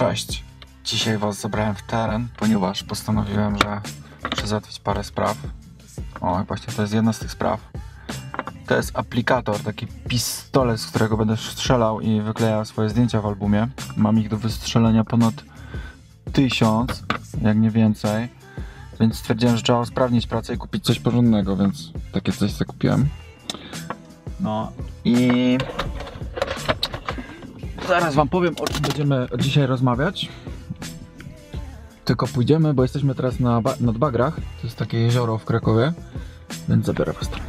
[0.00, 0.44] Cześć.
[0.84, 3.80] Dzisiaj Was zabrałem w teren, ponieważ postanowiłem, że
[4.30, 5.36] muszę załatwić parę spraw.
[6.20, 7.60] O, właśnie to jest jedna z tych spraw.
[8.66, 13.68] To jest aplikator, taki pistolet, z którego będę strzelał i wyklejał swoje zdjęcia w albumie.
[13.96, 15.34] Mam ich do wystrzelenia ponad
[16.32, 17.02] tysiąc,
[17.42, 18.28] jak nie więcej.
[19.00, 23.08] Więc stwierdziłem, że trzeba usprawnić pracę i kupić coś porządnego, więc takie coś sobie kupiłem.
[24.40, 24.72] No
[25.04, 25.58] i
[27.90, 30.28] zaraz wam powiem o czym będziemy dzisiaj rozmawiać.
[32.04, 34.36] Tylko pójdziemy, bo jesteśmy teraz na nad Bagrach.
[34.36, 35.92] To jest takie jezioro w Krakowie,
[36.68, 37.40] więc zabiorę was tam.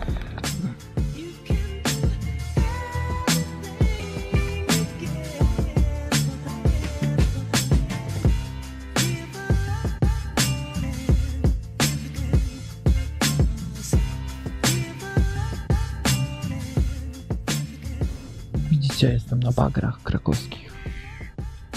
[19.02, 20.74] Widzicie, jestem na bagrach krakowskich.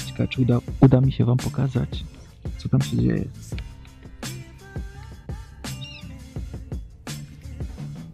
[0.06, 2.05] Ciekawe, czy uda, uda mi się wam pokazać,
[2.59, 3.24] co tam się dzieje.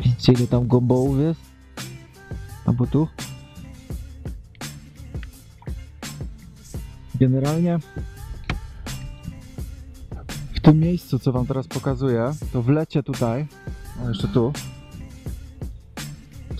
[0.01, 1.41] Widzicie, ile tam gombołów jest?
[2.67, 3.09] Albo tu?
[7.15, 7.79] Generalnie
[10.55, 13.47] w tym miejscu, co wam teraz pokazuję, to w lecie tutaj,
[14.09, 14.53] jeszcze tu,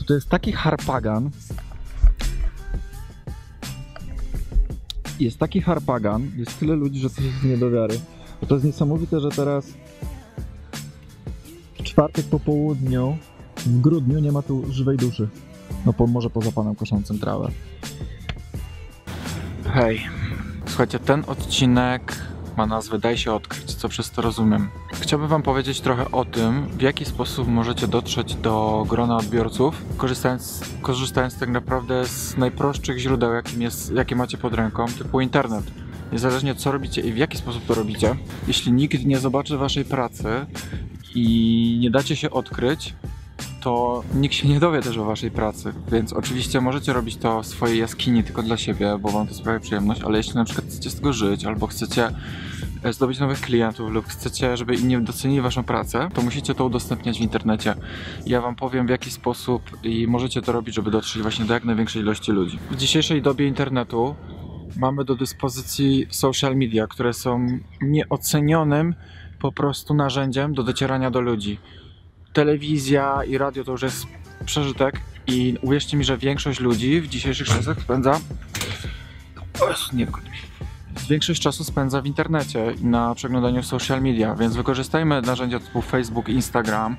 [0.07, 1.31] to jest taki harpagan,
[5.25, 8.01] jest taki harpagan, jest tyle ludzi, że to jest nie do wiary.
[8.49, 9.67] To jest niesamowite, że teraz
[11.79, 13.17] w czwartek po południu,
[13.57, 15.29] w grudniu nie ma tu żywej duszy.
[15.87, 17.51] No po, może poza panem koszącym trawę.
[19.65, 20.01] Hej,
[20.67, 22.17] słuchajcie, ten odcinek
[22.57, 24.69] ma nazwę Daj się odkryć, co przez to rozumiem.
[24.93, 30.61] Chciałbym wam powiedzieć trochę o tym, w jaki sposób możecie dotrzeć do grona odbiorców, korzystając,
[30.83, 35.65] korzystając tak naprawdę z najprostszych źródeł, jakim jest, jakie macie pod ręką, typu internet.
[36.13, 40.29] Niezależnie co robicie i w jaki sposób to robicie, jeśli nikt nie zobaczy waszej pracy
[41.15, 42.95] i nie dacie się odkryć,
[43.61, 45.73] to nikt się nie dowie też o waszej pracy.
[45.93, 49.61] Więc oczywiście możecie robić to w swojej jaskini tylko dla siebie, bo wam to sprawia
[49.61, 52.11] przyjemność, ale jeśli na przykład chcecie z tego żyć, albo chcecie
[52.83, 57.19] e, zdobyć nowych klientów, lub chcecie, żeby inni docenili waszą pracę, to musicie to udostępniać
[57.19, 57.75] w internecie.
[58.27, 61.65] Ja wam powiem w jaki sposób i możecie to robić, żeby dotrzeć właśnie do jak
[61.65, 62.59] największej ilości ludzi.
[62.71, 64.15] W dzisiejszej dobie internetu
[64.77, 67.47] mamy do dyspozycji social media, które są
[67.83, 68.95] nieocenionym
[69.41, 71.59] po prostu narzędziem do docierania do ludzi
[72.33, 74.07] telewizja i radio to już jest
[74.47, 78.21] przeżytek i uwierzcie mi, że większość ludzi w dzisiejszych czasach spędza
[79.61, 80.07] o nie.
[81.09, 86.97] Większość czasu spędza w internecie na przeglądaniu social media, więc wykorzystajmy narzędzia typu Facebook, Instagram,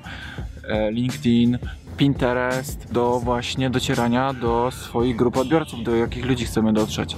[0.68, 1.58] e, LinkedIn,
[1.96, 7.16] Pinterest do właśnie docierania do swoich grup odbiorców, do jakich ludzi chcemy dotrzeć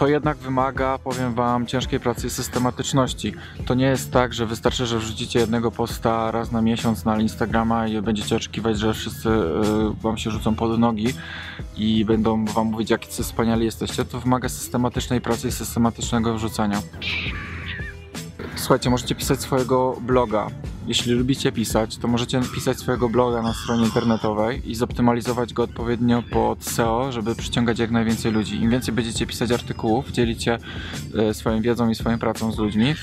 [0.00, 3.34] to jednak wymaga, powiem Wam, ciężkiej pracy i systematyczności.
[3.66, 7.86] To nie jest tak, że wystarczy, że wrzucicie jednego posta raz na miesiąc na Instagrama
[7.86, 9.42] i będziecie oczekiwać, że wszyscy y,
[10.02, 11.14] Wam się rzucą pod nogi
[11.76, 14.04] i będą Wam mówić, jacy wspaniali jesteście.
[14.04, 16.82] To wymaga systematycznej pracy i systematycznego wrzucania.
[18.56, 20.46] Słuchajcie, możecie pisać swojego bloga.
[20.86, 26.22] Jeśli lubicie pisać, to możecie pisać swojego bloga na stronie internetowej i zoptymalizować go odpowiednio
[26.22, 28.56] pod SEO, żeby przyciągać jak najwięcej ludzi.
[28.56, 30.58] Im więcej będziecie pisać artykułów, dzielicie
[31.32, 32.94] swoją wiedzą i swoją pracą z ludźmi,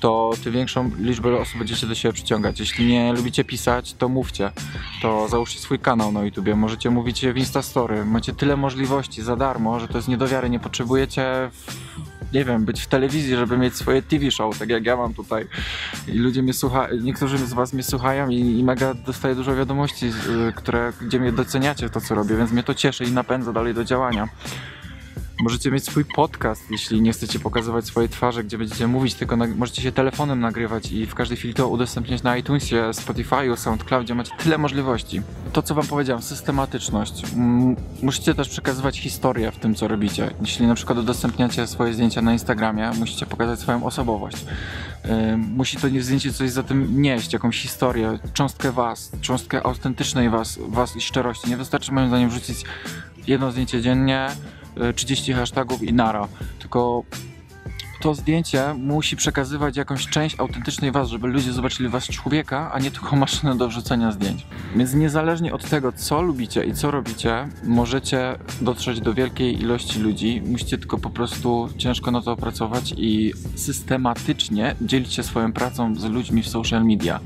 [0.00, 2.60] to tym większą liczbę osób będziecie do siebie przyciągać.
[2.60, 4.52] Jeśli nie lubicie pisać, to mówcie.
[5.02, 8.04] To załóżcie swój kanał na YouTubie, możecie mówić w Instastory.
[8.04, 10.50] Macie tyle możliwości za darmo, że to jest nie do wiary.
[10.50, 11.50] Nie potrzebujecie
[12.34, 15.46] nie wiem, być w telewizji, żeby mieć swoje TV show, tak jak ja mam tutaj.
[16.08, 20.06] I ludzie mnie słuchają, niektórzy z was mnie słuchają i, i mega dostaję dużo wiadomości,
[20.06, 23.74] y, które, gdzie mnie doceniacie to, co robię, więc mnie to cieszy i napędza dalej
[23.74, 24.28] do działania.
[25.44, 29.82] Możecie mieć swój podcast, jeśli nie chcecie pokazywać swojej twarzy, gdzie będziecie mówić, tylko możecie
[29.82, 34.58] się telefonem nagrywać i w każdej chwili to udostępniać na iTunesie, Spotify'u, SoundCloudzie, macie tyle
[34.58, 35.22] możliwości.
[35.52, 37.22] To, co wam powiedziałem, systematyczność.
[38.02, 40.30] Musicie też przekazywać historię w tym, co robicie.
[40.40, 44.36] Jeśli na przykład udostępniacie swoje zdjęcia na Instagramie, musicie pokazać swoją osobowość.
[45.04, 50.58] Yy, musi to zdjęcie coś za tym nieść, jakąś historię, cząstkę was, cząstkę autentycznej was,
[50.68, 51.50] was i szczerości.
[51.50, 52.64] Nie wystarczy moim zdaniem wrzucić
[53.26, 54.28] jedno zdjęcie dziennie,
[54.96, 56.28] 30 hashtagów i nara.
[56.58, 57.04] Tylko
[58.04, 62.90] to zdjęcie musi przekazywać jakąś część autentycznej was, żeby ludzie zobaczyli was człowieka, a nie
[62.90, 64.46] tylko maszynę do wrzucenia zdjęć.
[64.76, 70.42] Więc niezależnie od tego, co lubicie i co robicie, możecie dotrzeć do wielkiej ilości ludzi.
[70.46, 76.04] Musicie tylko po prostu ciężko na to opracować i systematycznie dzielić się swoją pracą z
[76.04, 77.20] ludźmi w social media.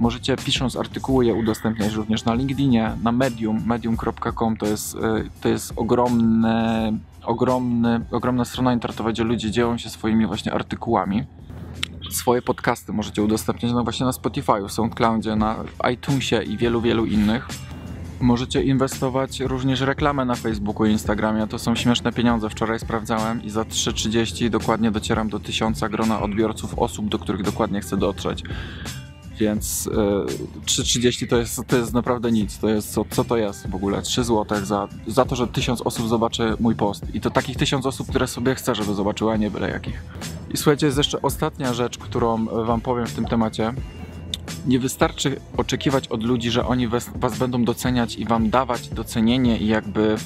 [0.00, 4.98] Możecie pisząc artykuły je udostępniać również na LinkedInie, na Medium, medium.com to jest, y,
[5.40, 6.92] to jest ogromne
[7.24, 11.24] ogromny, ogromna strona internetowa, gdzie ludzie dzielą się swoimi właśnie artykułami.
[12.10, 15.56] Swoje podcasty możecie udostępniać no właśnie na Spotify, SoundCloudzie, na
[15.92, 17.48] iTunesie i wielu, wielu innych.
[18.20, 21.46] Możecie inwestować również reklamę na Facebooku i Instagramie.
[21.46, 22.50] To są śmieszne pieniądze.
[22.50, 27.80] Wczoraj sprawdzałem i za 3,30 dokładnie docieram do 1000 grona odbiorców osób, do których dokładnie
[27.80, 28.42] chcę dotrzeć.
[29.40, 29.92] Więc yy,
[30.66, 32.58] 3,30 to jest, to jest naprawdę nic.
[32.58, 34.02] To jest, co, co to jest w ogóle?
[34.02, 37.02] 3 zł za, za to, że 1000 osób zobaczy mój post.
[37.14, 40.02] I to takich 1000 osób, które sobie chcę, żeby zobaczyły, a nie byle jakich.
[40.50, 43.74] I słuchajcie, jest jeszcze ostatnia rzecz, którą wam powiem w tym temacie
[44.66, 49.58] nie wystarczy oczekiwać od ludzi, że oni was, was, będą doceniać i wam dawać docenienie
[49.58, 50.16] i jakby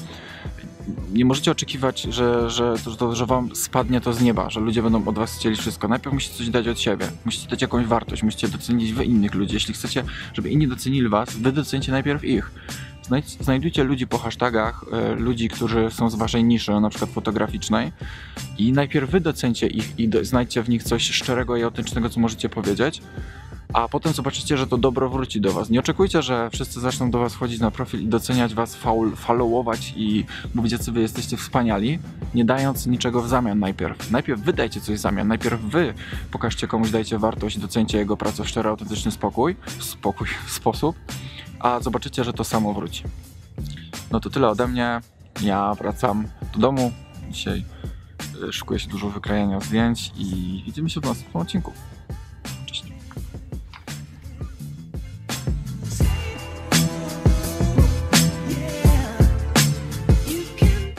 [1.13, 5.07] nie możecie oczekiwać, że, że, że, że wam spadnie to z nieba, że ludzie będą
[5.07, 5.87] od was chcieli wszystko.
[5.87, 9.53] Najpierw musicie coś dać od siebie, musicie dać jakąś wartość, musicie docenić wy innych ludzi.
[9.53, 10.03] Jeśli chcecie,
[10.33, 12.51] żeby inni docenili was, wy docencie najpierw ich.
[13.39, 17.91] Znajdujcie ludzi po hashtagach, y, ludzi, którzy są z waszej niszy, na przykład fotograficznej
[18.57, 22.49] i najpierw wy docencie ich i znajdźcie w nich coś szczerego i autentycznego, co możecie
[22.49, 23.01] powiedzieć,
[23.73, 25.69] a potem zobaczycie, że to dobro wróci do was.
[25.69, 28.77] Nie oczekujcie, że wszyscy zaczną do was wchodzić na profil i doceniać was,
[29.15, 30.25] followować i
[30.55, 31.99] mówić, jacy wy jesteście wspaniali,
[32.35, 34.11] nie dając niczego w zamian najpierw.
[34.11, 35.93] Najpierw wy dajcie coś w zamian, najpierw wy
[36.31, 40.95] pokażcie komuś, dajcie wartość, docencie jego pracę w szczery, autentyczny spokój, spokój, sposób,
[41.59, 43.03] a zobaczycie, że to samo wróci.
[44.11, 45.01] No to tyle ode mnie.
[45.41, 46.91] Ja wracam do domu.
[47.29, 47.63] Dzisiaj
[48.49, 51.71] y, szykuje się dużo wykrajania zdjęć i widzimy się w następnym odcinku.